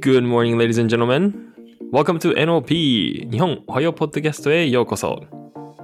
[0.00, 1.52] Good morning, ladies and gentlemen.
[1.92, 5.26] Welcome to NOP 日本おはようポッドキャストへようこそ。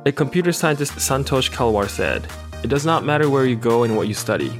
[0.06, 2.22] A computer scientist Santosh Kalwar said,
[2.62, 4.50] It does not matter where you go and what you study.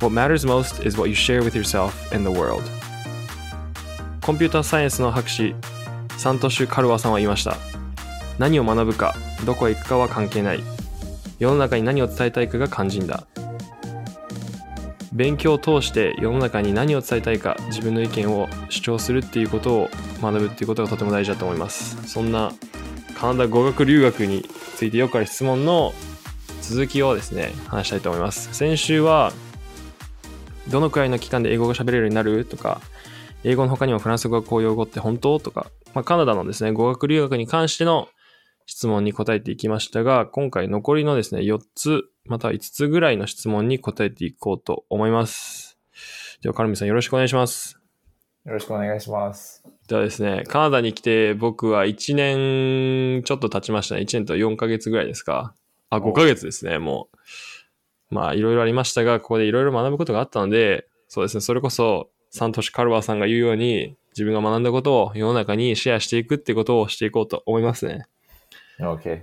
[0.00, 2.64] What matters most is what you share with yourself and the world.
[4.22, 5.54] コンピューターサイエンスの博士、
[6.18, 7.58] サントシュ・カルワさんは言いました。
[8.40, 10.64] 何を学ぶか、どこへ行くかは関係ない。
[11.38, 13.24] 世の中に何を伝えたいかが肝心だ。
[15.16, 19.88] 勉強を通して世の中に何を伝えたいか自分の意見を主張するっていうことを
[20.20, 22.06] 学ぶっていうことがとても大事だと思います。
[22.06, 22.52] そんな
[23.18, 24.42] カナダ語学留学に
[24.76, 25.94] ついてよくある質問の
[26.60, 28.52] 続きをですね話したいと思います。
[28.52, 29.32] 先週は
[30.68, 32.82] どのくらいの期間で英語が喋れるようになるとか
[33.42, 38.08] 英語の他にもフランス語が公用語って本当とか、まあ、カナダのですね語学留学に関しての
[38.66, 45.78] 質問に答えていきましたが、今回残りのですね、4つ、または5つぐらいの質問に答えていこうと思います。
[46.42, 47.80] では、カルミさんよろしくお願いします。
[48.44, 49.64] よろしくお願いします。
[49.88, 54.02] ではですね、カナダに来て僕は1年ちょっと経ちましたね。
[54.02, 55.54] 1年と4ヶ月ぐらいですか。
[55.90, 57.08] あ、5ヶ月ですね、も
[58.10, 58.14] う。
[58.14, 68.06] まあ、いろいろありましたが、ここでいろいろ学ぶことがあったので、そうですね、それこそ、サントシ・カルバーさんが言うように、自分が学んだことを世の中にシェアしていくってことをしていこうと思いますね。
[68.80, 69.22] OK。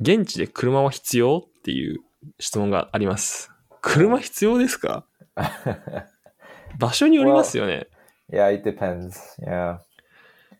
[0.00, 2.00] 現地で車は必要っていう
[2.38, 3.50] 質問があります。
[3.80, 5.06] 車必要ですか？
[6.78, 7.88] 場所によりますよね。
[8.30, 9.12] yeah, it depends.
[9.42, 9.78] Yeah.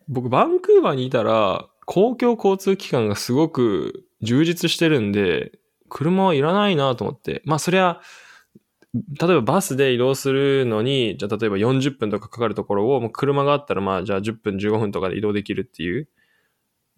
[0.08, 5.52] 僕、バンクーバーにいたら、公共交通機関がすごく充実してるんで、
[5.88, 7.42] 車はいらないなと思って。
[7.44, 8.00] まあ、そりゃ、
[8.94, 16.08] 例えばバスで移動するのに、じゃあ例えば40分とかかかるところを、もう車があったら、まあ、じゃあ10分15分とかで移動できるっていう。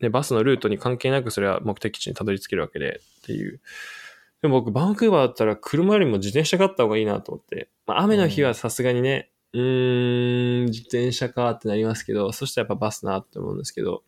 [0.01, 3.61] で、バスのルートに関係なくそれは目的地にたどり着けるわけでっていう。
[4.43, 7.69] でも僕、バンクーバーだったら車よりも自転車買った方がいいなと思って。
[7.87, 14.03] まあ、雨の日はさすがにね、うーん、自転車かってなりますけど、そしたらやっぱバスなって思うんですけど、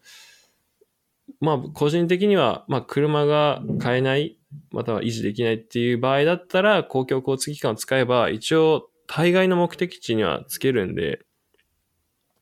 [1.41, 4.38] まあ、個人的には、まあ、車が買えない、
[4.70, 11.20] または維持できないっていう場合だったら、公共交通機関を使えば、一応、大概の目的地にはつけるんで、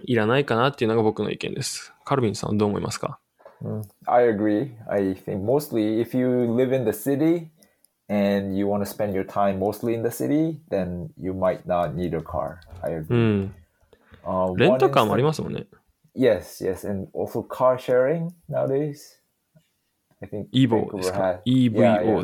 [0.05, 1.93] いらないかなっていうのが僕の意見です。
[2.05, 3.19] カルビンさんどう思いますか？
[3.63, 3.89] Mm.
[4.09, 4.73] I agree.
[4.91, 7.51] I think mostly if you live in the city
[8.09, 11.95] and you want to spend your time mostly in the city, then you might not
[11.95, 12.61] need a car.
[12.83, 13.07] I agree.
[13.07, 13.15] Hmm.
[13.15, 13.17] う
[13.49, 13.55] ん。
[14.23, 15.67] Uh, レンタカーもありますもんね。
[16.17, 19.21] Yes, yes, and also car sharing nowadays.
[20.21, 22.23] I think EVO ですか ?EVO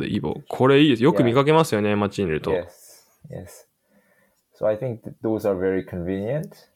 [3.31, 3.67] yes.
[4.55, 6.69] So I think those are very convenient.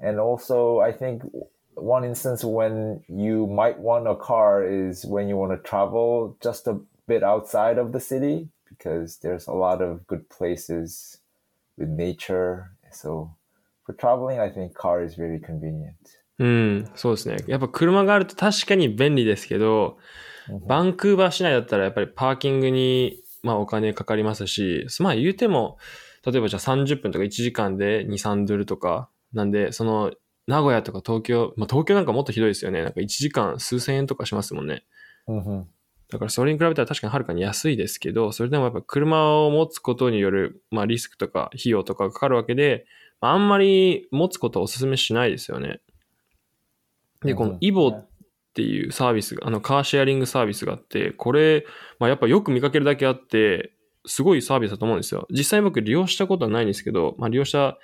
[0.00, 1.22] And also, I think
[1.82, 6.68] one instance when you might want a car is when you want to travel just
[6.68, 11.20] a bit outside of the city because there's a lot of good places
[11.76, 12.70] with nature.
[12.92, 13.30] So
[13.84, 15.94] for traveling, I think car is very convenient.
[16.40, 17.36] うん、そうですね。
[17.48, 19.98] やっぱ車があると確かに便利ですけど、
[20.66, 25.78] バンクーバー市内だったらやっぱりパーキングに、まあお金かかりますし、まあ言うても、
[26.24, 30.12] 例えばじゃあ30分とか1時間で2、3ドルとか、なんで、その、
[30.48, 32.82] 名古屋とか東京、まあ東京なんかもっとひどいですよね。
[32.82, 34.82] なんか1時間数千円とかしますもんね。
[35.28, 35.64] Mm-hmm.
[36.10, 42.86] だからそれに比べたら確かにはるかに安いですけど、それでもやっぱ車を持つことによる、まあリスクとか費用とかがかかるわけで、
[43.20, 45.80] まああんまり持つことをお勧めしないですよね。
[47.22, 48.08] で、このイボっ
[48.54, 51.66] ていうサービスが、あのカーシェアリングサービスがあって、これ、
[51.98, 53.74] まあやっぱよく見かけるだけあって、
[54.06, 55.26] すごいサービスだと思うんですよ。
[55.30, 57.76] 実際僕利用したことはないんですけど、まあ利用した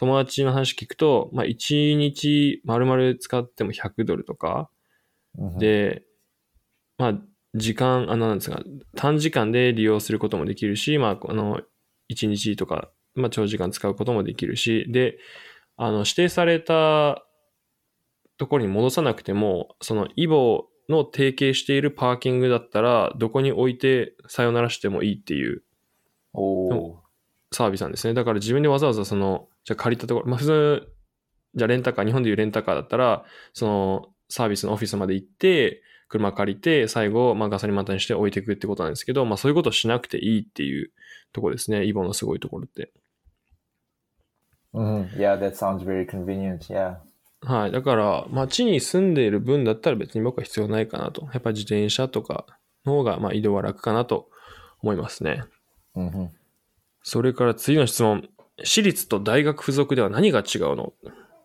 [0.00, 4.70] 友達の話聞くと、まあ1日丸々使っても100ドルとか、
[5.38, 5.58] Mhm.
[5.58, 6.02] で、
[6.98, 7.20] まあ、
[7.54, 8.62] 時間、あの、なんですか、
[8.96, 11.60] 短時間で利用することもできるし、まあ、あの、
[12.10, 15.18] 1日とか、まあ、長時間使うこともできるし、で、
[15.76, 17.24] あの、指定された
[18.38, 25.62] ところに戻さなくても、その、イボの提携しているパーキングだったら、どこに置いてさよならしてもいいっていう。
[26.32, 26.98] Oh,
[27.52, 28.14] サービスなんですね。
[28.14, 30.88] だから自分でわざわざその、じゃあ借りたところ、まあ普通、
[31.54, 40.90] じゃあレンタカー、日本でいうレンタカーだったら、そのサービスのオフィスまで行って、車借りて、最後、まあガソリンマタにして置いていくってことなんですけど、まあそういうことをしなくていいっていう
[41.32, 41.84] ところですね。
[41.84, 42.92] イボのすごいところって。
[44.72, 45.10] Mhm.
[45.16, 46.58] yeah, that sounds very convenient.
[46.72, 46.96] Yeah.
[47.42, 47.72] はい。
[47.72, 51.28] だから、街に住んでいる分だったら別に僕は必要ないかなと。
[51.32, 52.46] やっぱり自転車とか
[52.84, 54.28] の方が、まあ移動は楽かなと
[54.82, 55.44] 思いますね。
[55.96, 56.39] Mm-hmm.
[57.02, 58.28] それから次の質問。
[58.62, 60.92] 私立と大学付属では何が違うの？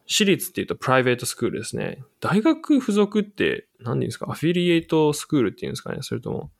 [0.06, 2.04] 私立って言うとプライベートスクールですね。
[2.20, 4.28] 大学付属って何て言うんですか？
[4.30, 6.00] アフィリエイトスクールっていうんですかね？
[6.02, 6.52] それとも、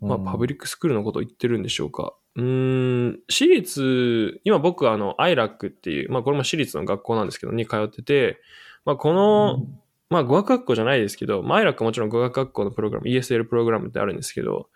[0.00, 2.14] まあ、パブリックスクールのことを言ってるんでしょうか？
[2.36, 8.40] うーん、私立、今僕あの、ILAC っていう、まあこれも私立の学校なんですけど、に通ってて、
[8.84, 9.66] まあこの、
[10.08, 14.68] まあ語学学校じゃないですけど、まあ ILAC もちろん語学学校のプログラム、ESL プログラムってあるんですけど、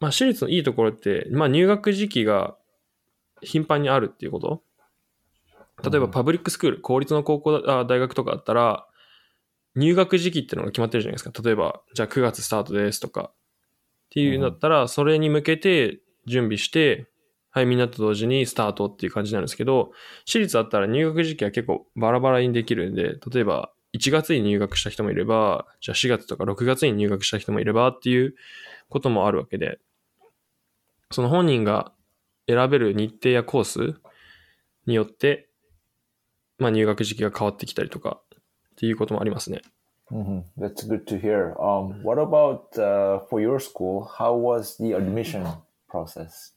[0.00, 2.56] まあ私立のいいところって、まあ入学時期が
[3.42, 4.62] 頻繁にあるっていうこと？
[5.88, 8.86] 例えばパブリックスクール、公立の高校だあ大学とかだったら、
[9.76, 11.42] 入学時期っていうのが決まってるじゃないですか。
[11.42, 13.30] 例えば、じゃあ9月スタートですとか。
[13.32, 13.34] っ
[14.10, 17.06] ていうんだったら、それに向けて準備して、
[17.50, 19.92] はい、みんなと同時にスタートっていう感じなんですけど、
[20.26, 28.34] 私立だったら入学時期は結構バラバラにできるんで、例えば1月に入学した人もいれば、じゃあ4月とか6月に入学した人もいればっていう
[28.88, 29.78] こともあるわけで、
[31.10, 31.92] その本人が
[32.48, 34.00] 選べる日程やコース
[34.86, 35.48] によって、
[36.58, 39.62] まあ入学時期が変わってきたりとかっていうこともありますね。
[40.10, 41.54] hmm That's good to hear.
[41.60, 44.04] Um, what about uh, for your school?
[44.04, 45.46] How was the admission
[45.88, 46.54] process?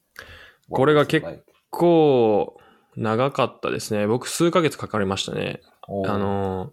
[0.69, 1.44] これが結?
[1.69, 2.57] 構
[2.95, 4.06] 長かったですね。
[4.07, 5.61] 僕数ヶ月かかりましたね。
[5.88, 6.71] Oh, あの、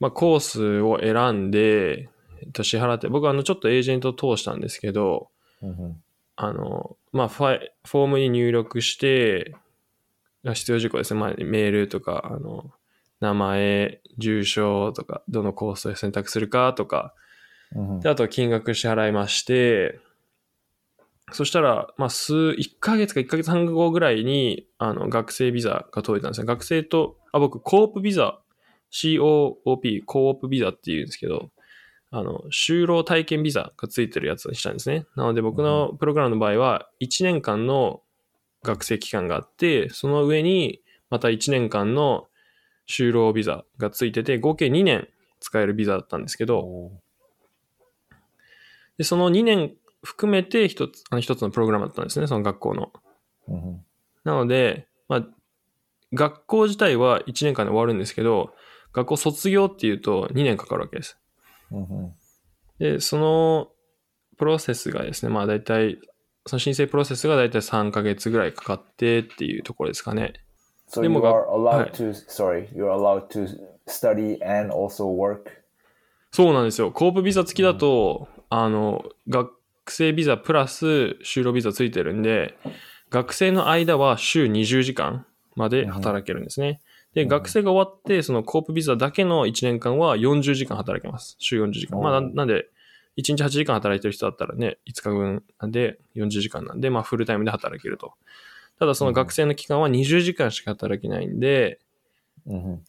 [0.00, 2.08] まあ、コースを選んで、
[2.42, 5.28] えっと支払って、僕はあの、ちょっとエージェントを通したんですけど、
[5.62, 5.94] mhm.
[6.36, 9.56] あの、まあ、ファイフォームに入力して、
[10.46, 11.20] あ必要事項ですね。
[11.20, 12.70] まあ、メールとか、あの、
[13.20, 17.14] 名前、住所とか、どのコースを選択するかとか、
[17.74, 18.00] Mhm.
[18.00, 19.98] で、あと金額支払いまして、
[21.32, 26.46] そしたら、まあ、数、1ヶ月か1ヶ月半後ぐらいに、あの、学生ビザが届いたんですね。
[26.46, 28.38] 学生と、あ、僕、コープビザ、
[28.92, 31.50] COOP、コープビザっていうんですけど、
[32.10, 35.06] あの、就労体験ビザがついてるやつにしたんですね。
[35.16, 38.02] なので、僕のプログラムの場合は、1年間の
[38.62, 42.28] 学生期間があって、その上に、また1年間の
[42.88, 45.08] 就労ビザがついてて、合計2年
[45.40, 46.90] 使えるビザだったんですけど、Oh.
[48.98, 52.92] で、その2年含めて一つ、あの一つのプログラムだったんですね、その学校の。
[53.48, 53.78] Mhm.
[54.24, 55.26] なので、まあ、
[56.14, 58.54] 学校自体は1年間で終わるんですけど、
[58.92, 61.18] 学校卒業っていうと2年かかるわけです。
[61.70, 62.10] Mhm.
[62.78, 63.68] で、その
[64.36, 65.98] プロセスがですね、まあ大体、
[66.46, 70.34] その申請プロセスが大体3ヶ月ぐらいかかってっていうところですかね。
[70.88, 73.48] So でも you が are allowed はい to, sorry, you're allowed to
[73.86, 75.50] study and also work?
[76.30, 76.92] そうなんですよ。
[76.92, 79.52] コープビザ付きだと、あの、学
[79.88, 80.86] 生ビザプラス
[81.24, 82.56] 就労ビザついてるんで、
[83.10, 86.80] 学生の間は週20時間まで働けるんですね。
[87.16, 91.36] で、学生が終わって、そのコープビザだけの1年間は40時間働けます。
[91.38, 91.98] 週40時間。
[91.98, 92.68] まあ、なんで、
[93.16, 98.12] 1日8時間働いてる人だったらね、5日分なんで40時間なんで、まあ、フルタイムで働けると。
[98.78, 101.80] ただ、その学生の期間は20時間しか働けないんで、
[102.46, 102.80] Mhm.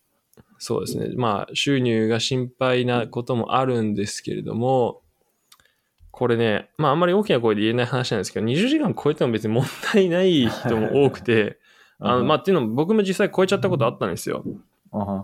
[0.60, 1.08] そうですね。
[1.16, 5.04] まあ、収入が心配なこともあるんですけれども、
[6.12, 9.64] これね、まあ、あんまり大きな声で言えない話なんですけど、20時間超えても別に問
[9.94, 11.60] 題ない人も多くて、
[12.00, 14.44] あの、うんまあ、っていうのも僕も実際超えちゃったことあったんですよ。
[14.92, 15.24] Uh-huh.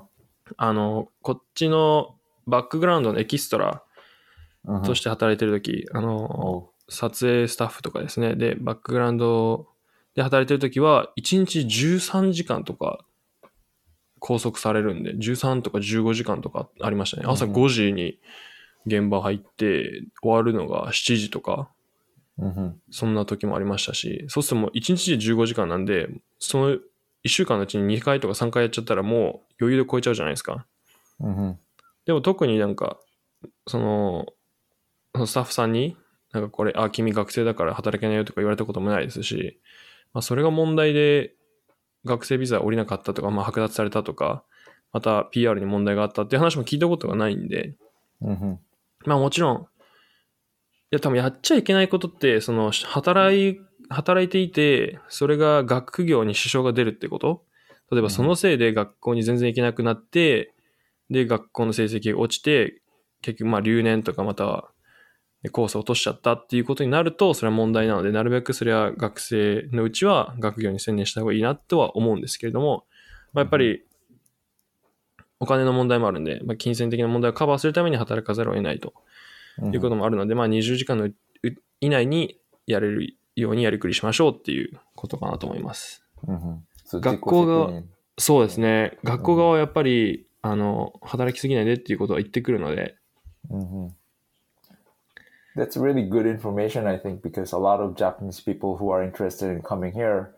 [0.58, 2.16] あの、こっちの
[2.48, 3.84] バックグラウンドのエキストラ
[4.66, 4.81] Uh-huh.
[4.81, 6.74] として働いてるとき、あの、Oh.
[6.88, 8.36] 撮影スタッフとかですね。
[8.36, 9.68] で、バックグラウンド
[10.16, 13.04] で働いてるときは、1日13時間とか
[14.20, 17.24] 拘束されるんで、13とか15時間とかありましたね。
[17.28, 18.20] 朝うん5時に
[18.86, 21.70] 現場入って、終わるのが7時とか、
[22.40, 22.74] Mhm.
[22.90, 26.10] そんな時もありましたし、そうするともう1日で15時間なんで、
[26.40, 26.80] その1
[27.25, 30.66] 週間のうちに2回とか3回やっちゃったらもう余裕で超えちゃうじゃないですか。
[31.22, 31.56] Mhm.
[32.06, 33.00] でも特になんか、
[33.68, 34.25] その、
[35.25, 35.96] スタッフさんに、
[36.34, 39.60] なんかこれ、あ、君学生だから働けないよとか言われたこともないですし、
[40.13, 41.36] まあそれが問題で
[42.06, 44.44] 学生ビザ降りなかったとか、まあ剥奪されたとか、
[44.92, 47.75] また PR に問題があったっていう話も聞いたことがないんで、
[48.22, 48.58] Mhm.
[49.06, 49.68] まあもちろん、い
[50.94, 53.60] や多分やっちゃいけないことって、その働い、
[53.90, 57.44] 働いていて、それが学業に支障が出るってこと？
[57.92, 60.54] 例えばそのせいで学校に全然行けなくなって、
[61.10, 62.82] で、学校の成績が落ちて、
[63.22, 64.70] 結局まあ留年とかまたは
[65.44, 72.86] ねコースを落としちゃったっていうことになると、それは問題なので、なるべくそれは学生のうちは学業に専念した方がいいなとは思うんですけれども、
[73.34, 73.84] まあ、やっぱり
[75.40, 78.94] お金の問題もあるんで、まあ、金銭的な問題をカバーするために働かざるを得ないと。
[79.62, 81.13] いうこともあるので、まあ20時間のう
[81.81, 86.03] 以内にやれるようにやりくりしましょうっていうことかなと思います。
[86.25, 86.60] Mhm.
[86.86, 87.81] So 学校が
[88.17, 88.98] そうですね。
[89.03, 92.95] 学校側はやっぱり、あの、働きすぎないでっていうことは言ってくるので、
[93.50, 93.89] hmm
[95.55, 99.51] That's really good information, I think, because a lot of Japanese people who are interested
[99.51, 100.33] in coming here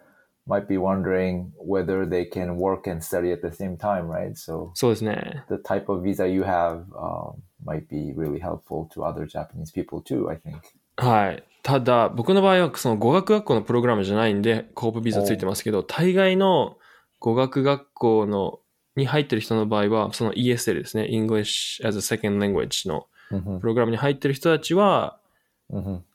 [0.46, 4.34] might be wondering whether they can work and study at the same time, right?
[4.36, 5.46] So そうですね。
[5.50, 10.30] the type of visa you have um, might be really helpful to other Japanese people too,
[10.30, 10.58] I think.
[10.98, 11.44] はい。
[11.64, 16.78] ただ、僕の場合はその語学学校のプログラムじゃないんで、コープビザついてますけど、大概の
[17.20, 18.60] 語学学校の
[18.96, 25.18] に入ってる人の場合は、その ESL ですね、English as a Second Language のうんプログラムに入ってる人たちは、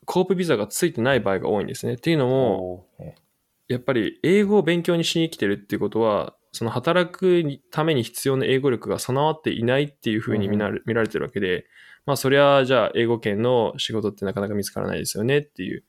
[0.05, 1.93] コープビザがついてない場合が多いんですね。
[1.93, 2.85] っていうのも.
[3.67, 11.65] やっぱり英語を勉強にしに来てるっていうことは、その働くために必要な英語力が備わっていないっていうふうに見なれ見られてるわけで、
[12.05, 15.83] まあそりゃじゃあ英語圏の仕事ってなかなか見つからないですよねっていう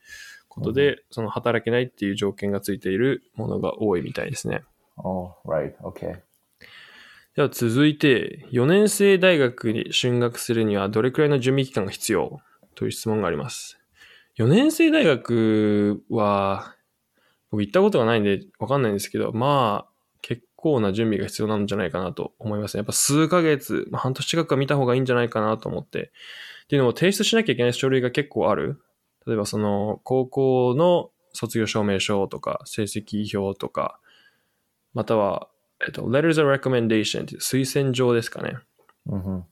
[0.49, 4.63] ことで、その働けないっていう条件がついているものが多いみたいですね。
[4.99, 5.75] Oh, right.
[5.79, 6.21] Okay.
[7.35, 12.41] では続いて、4年生大学に進学するにはどれくらいの準備期間が必要
[12.75, 13.79] という質問があります。
[14.39, 16.75] 4年生大学は、
[17.51, 19.92] 僕行ったことがないんでわかんないんですけど、まあ、結
[20.63, 22.79] 構な準備が必要なんじゃないかなと思いますね。
[22.79, 26.13] やっぱ数ヶ月、まあ、半年近くは見た方がいいんじゃないかなと思って。
[26.65, 28.81] っていうのも提出しなきゃいけない書類が結構ある。
[29.27, 33.99] 例えばその、高校の卒業証明書とか、成績表とか、
[34.95, 35.49] または、
[35.85, 38.57] えっと、letters of recommendation っていう推薦状ですかね。
[39.09, 39.43] hmm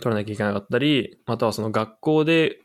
[0.00, 2.60] 取らなきゃいけなかったり、またはその学校で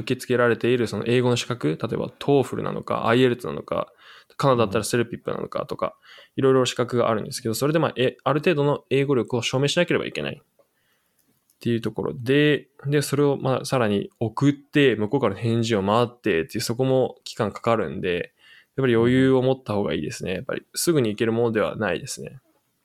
[0.00, 3.92] 受け付けられているその英語の資格、例えば TOEFL なのか IELTS なのか、
[4.36, 5.94] カナダだったらセルピップなのかとか、
[6.36, 10.42] いろいろ資格があるんですけど、それでまあ、えある程度の英語力を証明しなければいけない。
[10.42, 18.32] っていうところで、で、それをまあさらに送って、向こうから返事を待ってっていう、そこも期間かかるんで、
[18.76, 20.36] やっぱり余裕を持った方がいいですね。
[20.36, 22.38] やっぱりすぐに行けるものではないですね。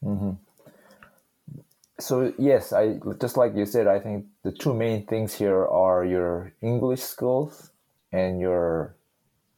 [0.04, 0.36] hmm
[1.99, 3.87] So yes, I just like you said.
[3.87, 7.71] I think the two main things here are your English skills
[8.13, 8.95] and your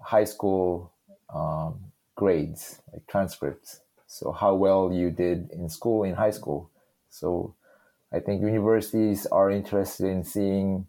[0.01, 0.93] high school
[1.33, 1.79] um,
[2.17, 3.81] grades, like transcripts.
[4.07, 6.71] So how well you did in school in high school.
[7.11, 7.55] So
[8.13, 10.87] I think universities are interested in seeing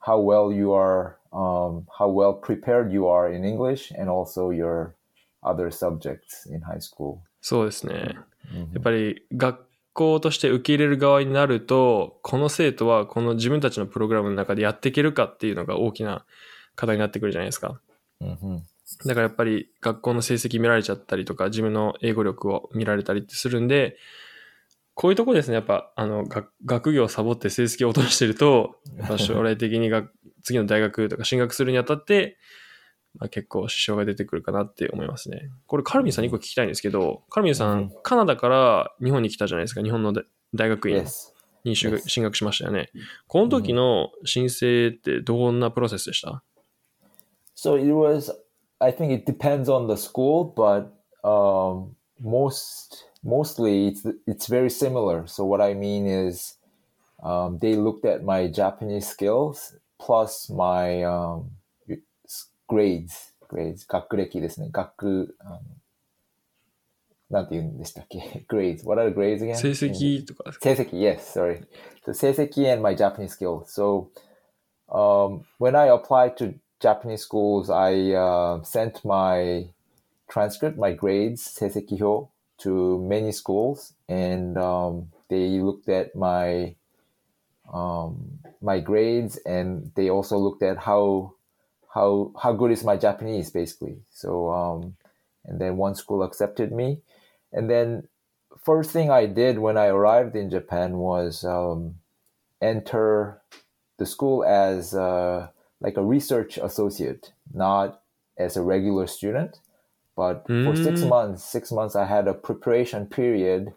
[0.00, 4.94] how well you are, um, how well prepared you are in English and also your
[5.42, 7.22] other subjects in high school.
[7.40, 8.16] そうですね。
[8.50, 8.72] Mhm.
[8.72, 16.25] やっぱり学 校として受け入れる側になると、この生徒はこの自分たちのプログラムの中でやっていけるかっていうのが大きな
[16.75, 17.79] 課題になってくるじゃないですか。
[18.21, 18.61] Mhm.
[19.05, 23.97] だからやっぱり学校の成績見られちゃったりとか、自分の英語力を見られたりってするんで、
[24.95, 28.75] こういうとこですね、やっぱ、あの、学学業をサボって成績を落としてると、
[29.17, 30.09] 将来的にが
[30.43, 32.37] 次の大学とか進学するにあたって、
[33.19, 35.49] まあ、結構支障が出てくるかなって思いますね。
[35.67, 40.23] これ、カルミンさんに一個聞きたいんですけど、カルミンさうんん、カナダから日本に来たじゃないですか、日本の大
[40.55, 41.05] 大学院.
[41.65, 42.09] に進学 Yes.
[42.09, 42.89] 進学しましたよね。
[43.27, 46.43] この時の申請ってどんなプロセスでした
[47.55, 48.31] So it was.
[48.79, 50.93] I think it depends on the school, but
[51.25, 55.27] um, most mostly it's it's very similar.
[55.27, 56.57] So what I mean is,
[57.21, 61.51] um, they looked at my Japanese skills plus my um,
[62.68, 63.32] grades.
[63.48, 63.86] Grades.
[63.86, 64.68] 学歴ですね。
[64.72, 65.60] 学、あの
[67.30, 68.86] なんて言うんでしたっけ ?grades.
[68.86, 69.56] What are the grades again?
[69.56, 70.52] 成績とか。
[70.60, 71.64] 成績 yes, sorry.
[72.04, 73.66] So 成績 and my Japanese skills.
[73.66, 74.10] So
[74.88, 79.68] um, when I applied to Japanese schools, I uh, sent my
[80.28, 86.74] transcript, my grades, 成績表 to many schools, and um, they looked at my
[87.72, 91.34] um, my grades, and they also looked at how
[91.93, 93.97] how how good is my Japanese, basically.
[94.11, 94.95] So um,
[95.45, 96.99] and then one school accepted me,
[97.51, 98.07] and then
[98.63, 101.95] first thing I did when I arrived in Japan was um,
[102.61, 103.41] enter
[103.97, 105.49] the school as uh,
[105.81, 108.01] like a research associate, not
[108.37, 109.59] as a regular student.
[110.15, 111.09] But for six Mm.
[111.09, 113.73] months, six months, I had a preparation period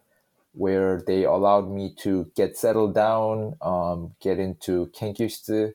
[0.55, 5.75] where they allowed me to get settled down, um, get into kenkyushitsu,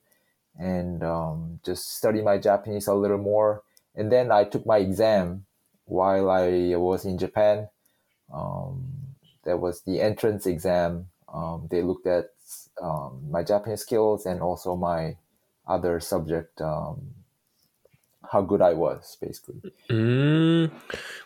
[0.58, 3.62] and um, just study my Japanese a little more.
[3.94, 5.44] And then I took my exam
[5.84, 7.68] while I was in Japan.
[8.32, 8.84] Um,
[9.44, 11.08] that was the entrance exam.
[11.32, 12.30] Um, they looked at
[12.80, 15.16] um, my Japanese skills and also my
[15.66, 17.00] other subject, um,
[18.30, 19.60] how good I was, basically.
[19.88, 20.72] うーん。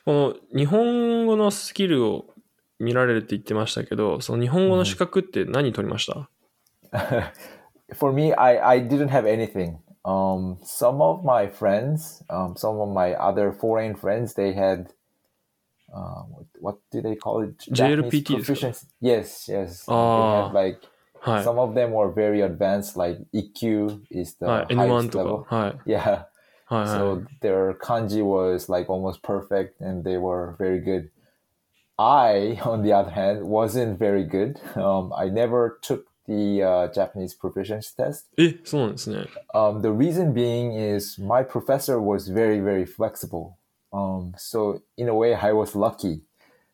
[0.04, 2.26] この日本語のスキルを
[2.78, 6.28] 見られるって言ってましたけど、その日本語の資格って何取りました、
[7.94, 9.78] For me, I, I didn't have anything.
[10.04, 14.92] Um, some of my friends, um, some of my other foreign friends, they had,
[15.94, 17.58] uh, what, what do they call it?
[17.70, 18.86] JLPT ですか proficiency.
[19.00, 19.84] Yes, yes.
[19.86, 20.48] They Ah.
[20.48, 20.80] had like
[21.20, 21.44] はい。
[21.44, 24.74] some of them were very advanced, like EQ is the はい。
[24.74, 25.44] highest N1 と level.
[25.44, 25.56] か。
[25.56, 25.90] はい。
[25.90, 25.98] Yeah.
[25.98, 26.26] は
[26.70, 26.86] い、はい。
[26.88, 31.10] So their kanji was like almost perfect and they were very good.
[31.98, 34.60] I, on the other hand, wasn't very good.
[34.76, 38.25] Um, I never took the uh, Japanese proficiency test.
[38.37, 38.53] Eh,
[39.53, 43.57] um, the reason being is my professor was very, very flexible.
[43.91, 46.21] Um, so in a way, I was lucky.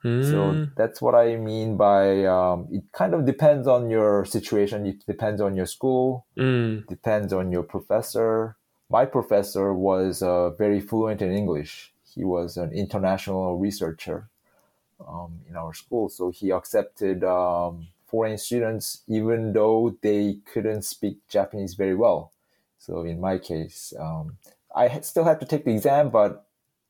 [0.03, 0.63] So hmm.
[0.77, 4.85] that's what I mean by um, it kind of depends on your situation.
[4.85, 6.87] It depends on your school, mm.
[6.87, 8.55] depends on your professor.
[8.89, 11.91] My professor was uh, very fluent in English.
[12.13, 14.29] He was an international researcher
[15.05, 21.19] um, in our school, so he accepted um, foreign students even though they couldn't speak
[21.29, 22.31] Japanese very well.
[22.79, 24.37] So in my case, um,
[24.73, 26.45] I still had to take the exam, but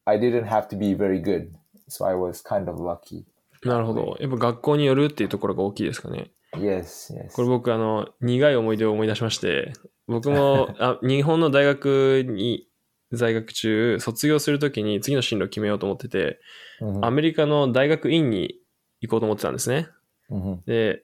[0.05, 1.55] I didn't have to be very good.
[1.88, 3.25] So I was kind of lucky.
[3.63, 4.17] なるほど。
[4.19, 6.31] やっぱ学校によるっていうところが大きいですかね。
[6.55, 7.33] Yes, yes.
[7.33, 9.74] これ僕、あの、苦い思い出を思い出しまして、
[10.07, 12.67] 僕もあ日本の大学に
[13.12, 16.39] 在学中、卒業するときに次の進路を決めようと思ってて、
[16.81, 18.59] Mhm, アメリカの大学院に
[19.01, 19.88] 行こうと思ってたんですね。
[20.29, 20.59] mhm.
[20.65, 21.03] で、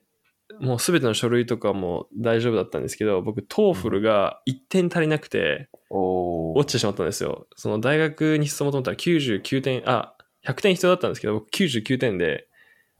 [0.60, 7.46] もうすべての書類とかも大丈夫だったんですけど、僕、 TOEFL が1点足りなくて、Oh, 落ちてしまったんですよ。
[7.56, 10.14] その大学に進もうと思ったら99点、あ、
[10.46, 12.48] 100点必要だったんですけど、僕99点で、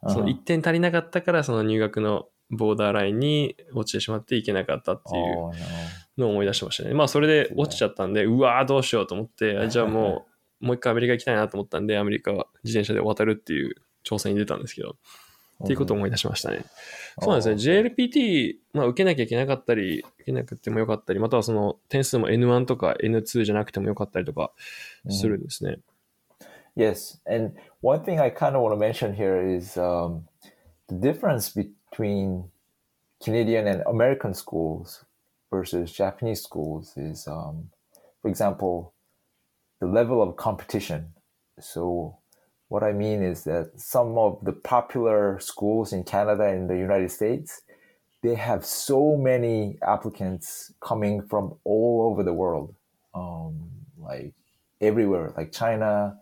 [0.06, 0.32] その uh-huh.
[0.32, 5.52] 1点足りなかったから、その入学のボーダーラインに落ちてしまっていけなかったっていう Oh.
[6.16, 6.94] のを思い出してましたね。
[6.94, 10.26] まあ、それで落ちちゃったんで、うわーどうしようと思って、あじゃあも
[10.60, 13.74] う、もう一回アメリカ行きたいなと思ったんで、アメリカは自転車で渡るっていう
[14.06, 14.96] 挑戦に出たんですけど、
[15.62, 16.64] っていうことを思い出しましたね。
[17.20, 17.82] そうなんですね。
[17.82, 24.52] JLPT、まあ、受けなきゃいけなかったり、受けなくてもよかったり、またはその点数も N1 とか N2 じゃなくてもよかったりとか
[25.08, 25.78] するんですね。
[26.76, 30.24] Yes, and one thing I kind of want to mention here is um,
[30.88, 32.50] the difference between
[33.22, 35.04] Canadian and American schools
[35.50, 37.70] versus Japanese schools is, um,
[38.20, 38.92] for example,
[39.80, 41.14] the level of competition.
[41.60, 42.18] So,
[42.74, 47.12] what I mean is that some of the popular schools in Canada and the United
[47.12, 47.62] States,
[48.20, 52.74] they have so many applicants coming from all over the world,
[53.14, 54.34] um, like
[54.80, 56.18] everywhere, like China,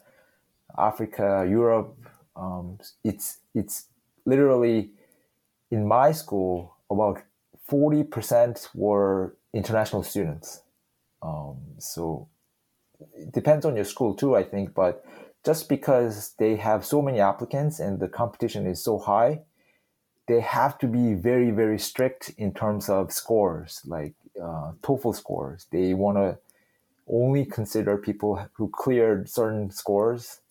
[0.76, 1.96] Africa, Europe.
[2.37, 3.87] Um, it's it's
[4.27, 4.90] literally
[5.70, 7.22] in my school about
[7.66, 10.61] forty percent were international students.
[11.22, 12.29] Um, so
[13.16, 14.74] it depends on your school too, I think.
[14.74, 15.03] But
[15.45, 19.41] just because they have so many applicants and the competition is so high,
[20.28, 25.67] they have to be very very strict in terms of scores, like uh, TOEFL scores.
[25.71, 26.38] They want to
[27.08, 30.41] only consider people who cleared certain scores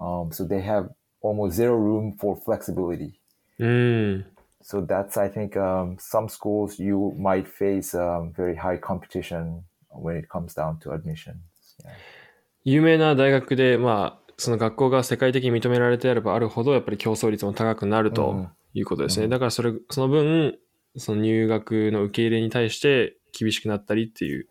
[0.00, 3.20] um, so they have almost zero room for flexibility.
[3.58, 4.26] うん。
[4.62, 10.16] So that's, I think, um, some schools you might face um, very high competition when
[10.16, 11.36] it comes down to admissions.
[11.84, 11.90] Yeah.
[12.64, 19.27] 有名な大学で、まあ、 その学校が世界的に認められてあればあるほど、やっぱり競争率も高くなるということですね。
[19.27, 20.57] だからそれ、その分、
[20.95, 24.47] その入学の受け入れに対して厳しくなったりっていう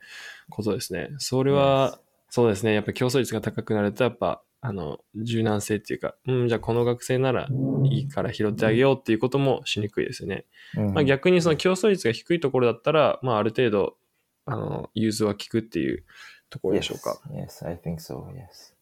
[0.50, 1.08] ことですね。
[1.16, 1.98] それは、
[2.28, 2.74] そうですね。
[2.74, 7.48] やっぱ競争率が高くなると、やっぱ、あの、柔軟性っていうか、うん、じゃあこの学生なら
[7.84, 10.44] いいから拾ってあげようっていうこともしにくいですよね。
[10.74, 10.92] Mhm.
[10.92, 13.96] まあ、逆にその競争率が低いところだったら、まあ、ある程度、
[14.44, 16.04] あの、融通は効くっていう
[16.50, 17.20] ところでしょうか。
[17.30, 18.24] Yes, I think so.
[18.32, 18.77] Yes.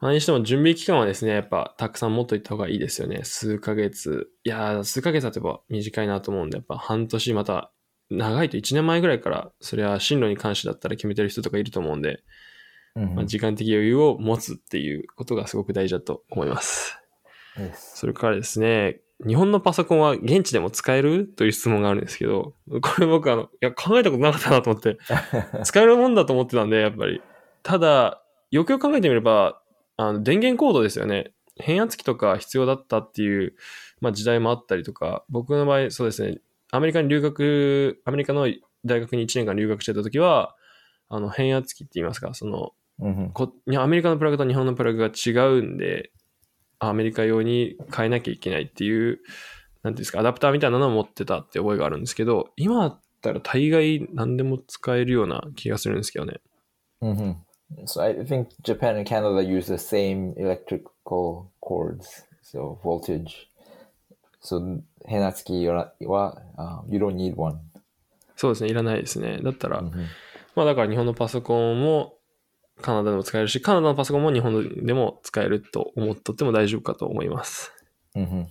[0.00, 3.20] まあにしても準備期間はですね、やっぱたくさん持っといた方がいいですよね。
[3.24, 4.28] 数ヶ月。
[4.44, 7.70] いやー、数ヶ月だとやっぱ短いなと思うんで、やっぱ半年また、
[8.10, 12.22] 長いと1年前ぐらいから、それは進路に関してだったら決めてる人とかいると思うんで、
[12.96, 13.14] Mhm.
[13.14, 16.96] まあ、時間的余裕を持つっていうことがすごく大事だと思います。
[17.74, 24.98] それからですね、日本のパソコンは現地でも使えるという質問があるんですけど、これ僕あの、いや考えたことなかったなと思って、
[25.64, 27.22] 使えるもんだと思ってたんで、やっぱり。
[27.62, 29.60] ただ、よくよく考えてみれば、
[29.96, 31.32] あの電源コードですよね。
[31.56, 33.54] 変圧器とか必要だったっていう、
[34.00, 36.38] まあ、時代もあったりとか、僕の場合、そうですね、
[36.72, 38.48] アメリカに留学、アメリカの
[38.84, 40.56] 大学に1年間留学してた時は、
[41.08, 43.32] あの変圧器って言いますか、その、Mhm.
[43.32, 46.12] こいやアメリカのプラグと日本のプラグが違うんで、
[46.78, 49.20] アメリカ用に変えなきゃいけないっていう、
[49.82, 56.40] なんていうんですか、アダプターみたいなのを持ってたって覚えがあるんですけど、今だったら大概何でも使えるような気がするんですけどね。
[57.02, 57.36] Mhm.
[57.86, 63.48] So I think Japan and Canada use the same electrical cords, so voltage.
[64.40, 65.66] So Henatsuki
[66.00, 67.58] wa, uh, you don't need one.
[68.36, 69.38] そうですね、いらないですね。
[69.42, 70.06] だったら、Mhm.
[70.54, 72.14] まあだから日本のパソコンも
[72.80, 77.72] カナダでも使えるし、カナダのパソコンも日本でも使えると思っとっても大丈夫かと思います。
[78.14, 78.46] hmm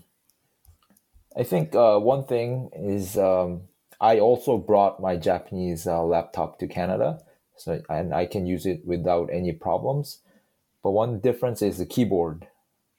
[1.36, 3.62] I think uh, one thing is um,
[4.00, 7.20] I also brought my Japanese uh, laptop to Canada,
[7.64, 10.22] so and I can use it without any problems.
[10.84, 12.48] But one difference is the keyboard.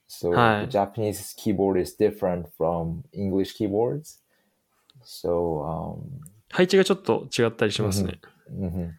[0.07, 4.21] So the Japanese keyboard is different from English keyboards.
[5.05, 8.21] So, um, 配置がちょっと違ったりしますね。
[8.51, 8.93] mhm.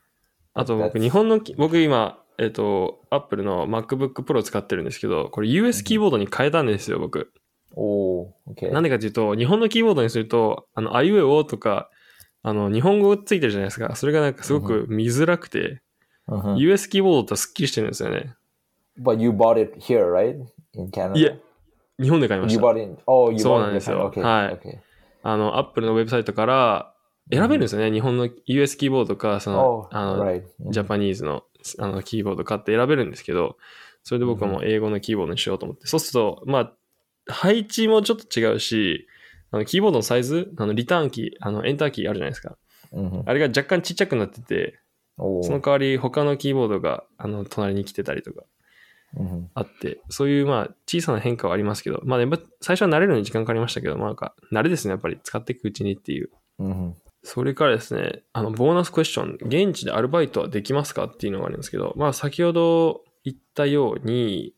[0.53, 7.31] あと僕、日本のき、僕今、えっと、Apple の MacBook Pro 使ってるんですけど、これ US キーボードに変えたんですよ、僕。
[7.75, 8.71] oh, okay.
[8.71, 11.89] なんでかっていうと、日本のキーボードにすると、あの、あいうえおとか、
[12.47, 13.95] あの、日本語ついてるじゃないですか。
[13.95, 15.81] それがなんかすごく見づらくて、
[16.27, 16.57] Mhm.
[16.57, 18.35] US キーボードとスッキリしてるんですよね。
[19.01, 20.35] But you bought it here, right?
[20.75, 21.17] In Canada?
[21.17, 21.39] いえ、
[21.99, 22.65] 日本で買いまし You た。
[22.67, 23.01] bought it.
[23.07, 24.11] Oh, you そう bought なん it ですよ.
[24.13, 24.21] Okay.
[24.21, 24.77] はい Okay.
[25.23, 26.93] あの、Apple のウェブサイトから
[27.31, 27.91] 選べるんですよね。
[27.91, 30.43] 日本の US キーボードか、その Oh,、あの、right.
[30.69, 31.43] ジャパニーズの
[31.79, 33.57] あのキーボード買って選べるんですけど、
[34.03, 35.87] それで僕はもう英語のキーボードにしようと思って。
[35.87, 36.73] そうすると、まあ、
[37.27, 39.07] 配置もちょっと違うし、
[39.51, 42.57] あのキーボードのサイズ、あのリターンキー、あのエンターキーあるじゃないですか。
[42.93, 43.23] Mhm.
[43.25, 44.79] あれが若干ちっちゃくなってて、
[45.17, 45.43] Oh.
[45.43, 48.43] その代わり他のキーボードがあの隣に来てたりとか
[49.17, 49.45] Mhm.
[49.53, 52.19] あって、そういうまあ小さな変化はありますけど、まあ
[52.59, 56.29] 最初は慣れるのに時間かかりましたけど、まあなんか慣れですね、やっぱり使っていくうちにっていう。
[56.59, 56.93] Mhm.
[57.23, 64.53] それからですね、あの、ボーナスクエスチョン、現地でアルバイトはできますかっていうのがあるんですけど、まあ先ほど言ったように、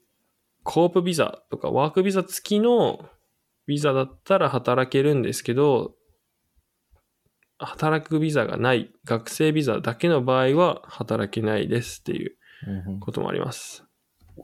[0.63, 3.06] コープビザとかワークビザ付きの
[3.67, 5.95] ビザだったら働けるんですけど、
[7.60, 12.38] 働くビザがない、学生ビザだけの場合は働けないですっていう
[12.99, 13.84] こともあります。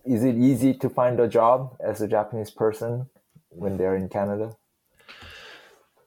[0.06, 3.06] Is it easy to find a job as a Japanese person
[3.58, 4.52] when they're in Canada?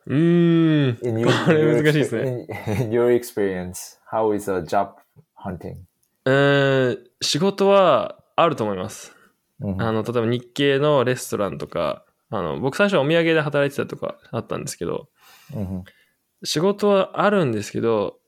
[0.06, 0.98] うん。
[1.46, 2.46] これ難しいですね。
[2.90, 4.94] Your experience, how is a job
[5.36, 5.76] hunting?
[6.24, 9.16] うん仕事はあると思います。
[9.60, 15.08] あの例えば日系のレストランとか、あの、僕最初はお土産で働いてたとかあったんですけど、
[15.52, 15.82] Mhm.
[16.44, 18.18] 仕事はあるんですけど、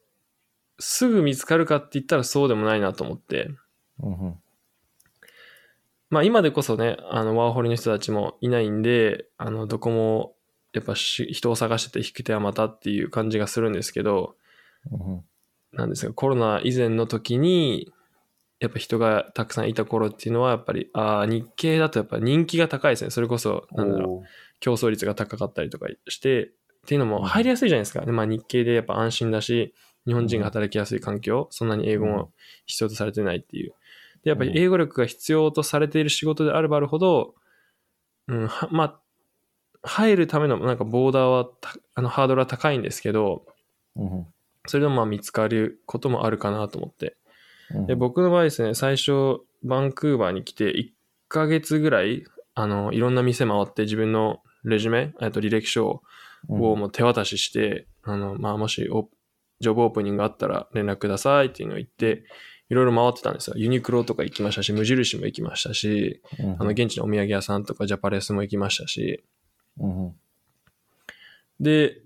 [0.78, 3.50] すぐ見つかるかって言ったらそうでもないなと思って、
[4.00, 4.34] Mhm.
[6.10, 10.34] まあ今でこそね、あの、ワーホリの人たちもいないんで、あの、どこも
[10.72, 14.36] やっぱし人を探してて引く手はまたっていう感じがするんですけど、
[14.90, 15.20] Mhm.
[15.72, 17.92] なんですが、コロナ以前の時に、
[18.60, 23.10] やっぱ人がたくさんいた頃っていうのは、やっぱり、ああ、日系だとやっぱ人気が高いですね。
[23.10, 24.24] それこそ、なんだろう、Oh.
[24.60, 26.50] 競争率が高かったりとかして、っ
[26.86, 28.04] ていうのも入りやすいじゃないですか。
[28.04, 29.74] でまあ、日系でやっぱ安心だし、
[30.06, 32.32] 日本人が働きやすい環境、そんなに英語も
[32.66, 33.74] 必要とされてないっていう。
[34.24, 37.34] で、やっぱり英語力が必要とされている仕事であればあるほど、
[38.26, 39.00] うん、はまあ、
[39.82, 43.46] 入るためのなんかボーダーはた、あの、ハードルは高いんですけど、
[43.96, 44.24] Mhm.
[44.66, 47.17] それでもまあ見つかることもあるかなと思って。
[47.70, 47.96] で、Mhm.
[47.96, 50.90] 僕の場合ですね、最初、バンクーバーに来て、1
[51.28, 56.02] ヶ月ぐらい、あの、いろんな店回って自分のレジュメ、えっと、履歴書を
[56.76, 59.08] もう手渡しして、あの、まあ、もしオ、
[59.60, 62.24] ジョブオープニングがあったら連絡くださいっていうのを言って、
[62.70, 63.54] いろいろ回ってたんですよ。
[63.56, 66.56] ユニクロとか行きましたし、無印も行きましたし、Mhm.
[66.60, 69.24] あの、現地のお土産屋さんとかジャパレスも行きましたし、
[69.80, 70.10] Mhm.
[71.60, 72.00] で、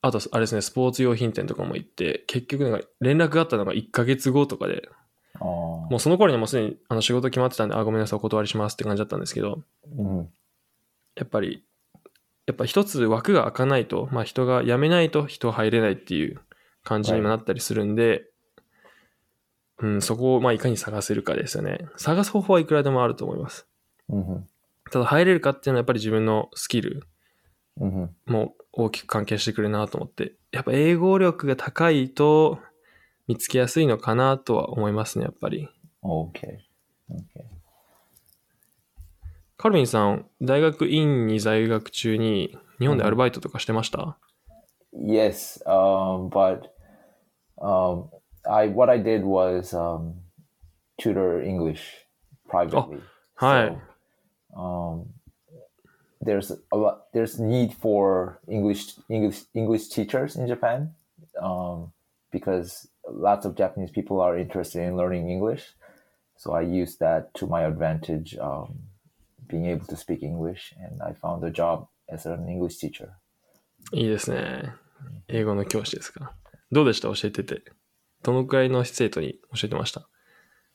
[0.00, 5.03] あと、あれですね、スポーツ用品店とかも行って、結局なんか連絡があったのが1ヶ月後とかで、Oh.
[5.40, 9.62] もうその頃にはもうすでにあの仕事決まってたんで、あ、ごめんなさい、お断りしますって感じだったんですけど、
[9.96, 10.26] Mhm.
[11.16, 11.64] やっぱり、
[12.46, 16.40] やっぱ一つ枠が開かないと、まあ人が辞めないと人入れないっていう
[16.82, 18.26] 感じにもなったりするんで、
[19.78, 21.88] うん、そこをまあいかに探せるかですよね。
[21.96, 23.66] 探す方法はいくらでもあると思います。
[24.10, 24.42] Mhm.
[24.90, 27.02] ただ入れるかっていうのはやっぱり自分のスキル
[27.80, 28.08] Mhm.
[28.26, 32.60] も大きく関係してくるなと思って、やっぱ英語力が高いと
[33.26, 35.68] 見つけやすいのかなとは思いますね、やっぱり。
[36.02, 36.58] Okay.
[37.10, 37.44] Okay.
[39.56, 44.18] カルビンさん、大学院に在学中に日本でアルバイトとかしてました、
[44.92, 46.68] Yes, um, but
[47.58, 48.08] um,
[48.44, 50.14] I what I did was um,
[50.98, 51.80] tutor English
[52.48, 53.00] privately.
[53.34, 53.78] はい。
[54.54, 55.06] So, um,
[56.22, 57.06] there's a lot.
[57.12, 60.94] There's need for English English English teachers in Japan
[61.42, 61.92] um,
[62.30, 65.75] because lots of Japanese people are interested in learning English.
[66.37, 68.73] So I used that to my advantage, um,
[69.47, 73.09] being able to speak English, and I found a job as an English teacher.
[73.93, 74.73] いいですね。
[75.27, 76.33] 英語の教師ですか。
[76.71, 77.63] どうでした教えてて。
[78.23, 80.07] どのくらいの生徒に教えてました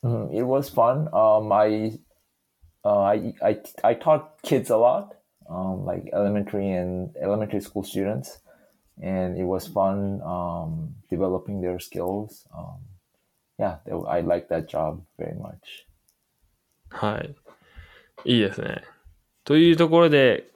[0.03, 1.09] Mhm, It was fun.
[1.13, 1.99] Um, I,
[2.85, 5.15] uh, I, I, I taught kids a lot,
[5.49, 8.43] um, like elementary and elementary school students,
[9.02, 12.46] And it was fun um, developing their skills.
[12.54, 12.80] Um,
[13.58, 15.86] yeah, they- I like that job very much.
[16.90, 17.36] はい。
[18.26, 18.84] いいですね。
[19.44, 20.50] というところで、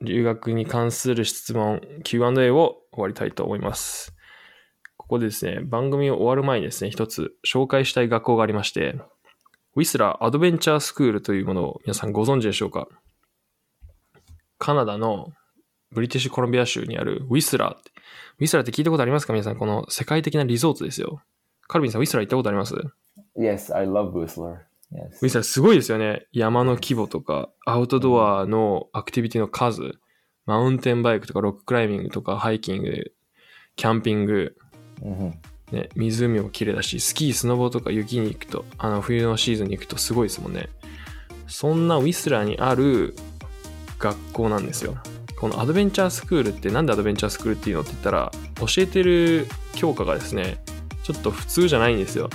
[0.00, 4.14] 留学に関する質問 Q&A を終わりたいと思います。
[4.96, 8.98] ここでですね、番組を終わる前にですね、一つ紹介したい学校がありまして、
[9.74, 12.88] ウィスラーアドベンチャースクールというものを皆さんご存知でしょうか？
[14.58, 15.32] カナダの
[15.92, 17.90] ブリティッシュコロンビア州にあるウィスラーって。
[18.38, 19.32] ウィスラーって聞いたことありますか？
[19.32, 21.22] 皆さん、この世界的なリゾートですよ。
[21.68, 22.74] カルビンさん、ウィスラー行ったことあります？
[22.74, 22.92] ウ
[23.38, 24.58] Yes, I love Whistler.
[24.92, 25.24] Yes.
[25.24, 26.26] ィスラーすごいですよね。
[26.32, 29.92] 山の規模とか、アウトドアのアクティビティの数、
[30.46, 33.12] マウンテンバイクとか、ロッククライミングとか、ハイキング、
[33.76, 34.56] キャンピング、
[35.00, 35.32] hmm
[35.72, 40.68] ね、湖も綺麗だし、スキー、スノボとか雪に行くと、あの冬のシーズンに行くとすごいですもんね。
[41.46, 43.14] そんなウィスラーにある
[43.98, 44.98] 学校なんですよ。
[45.42, 50.62] このアドベンチャースクールってなんでアドベンチャースクールっていうのって言ったら、教えてる教科がですね、
[51.02, 52.30] ちょっと普通じゃないんですよ。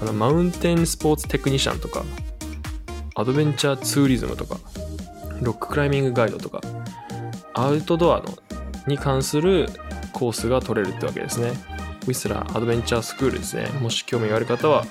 [0.00, 2.02] あの、マウンテンスポーツテクニシャンとか、
[3.16, 4.56] アドベンチャーツーリズムとか、
[5.42, 6.62] ロッククライミングガイドとか、
[7.52, 8.38] アウトドアの
[8.86, 9.68] に関する
[10.14, 11.52] コースが取れるってわけですね。
[12.04, 13.68] ウィスラーアドベンチャースクールですね。
[13.82, 14.86] もし興味がある方は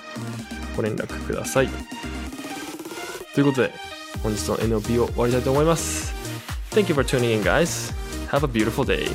[0.78, 1.70] ご連絡ください。
[3.34, 3.74] ということで、
[4.22, 6.09] 本日の NOP を終わりたいと思います。
[6.72, 7.92] Thank you for tuning in, guys.
[8.30, 9.08] Have a beautiful day.